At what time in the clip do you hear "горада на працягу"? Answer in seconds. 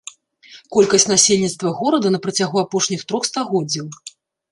1.81-2.57